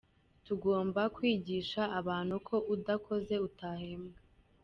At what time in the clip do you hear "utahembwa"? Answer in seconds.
3.47-4.19